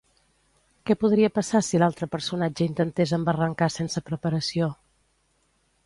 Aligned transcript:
Què 0.89 0.95
podria 1.03 1.29
passar 1.35 1.61
si 1.67 1.81
l'altre 1.83 2.09
personatge 2.15 2.65
intentés 2.71 3.15
embarrancar 3.19 3.71
sense 3.79 4.07
preparació? 4.11 4.73